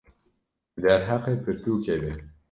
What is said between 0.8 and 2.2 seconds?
di derheqê pirtûkê de